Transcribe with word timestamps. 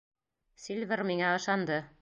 Сильвер 0.63 1.05
миңә 1.11 1.31
ышанды. 1.39 1.83